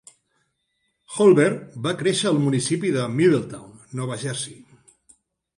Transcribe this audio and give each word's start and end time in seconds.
Holbert 1.17 1.75
va 1.87 1.93
créixer 2.01 2.29
al 2.31 2.41
municipi 2.47 2.95
de 2.97 3.05
Middletown, 3.19 3.71
Nova 4.01 4.19
Jersey. 4.25 4.61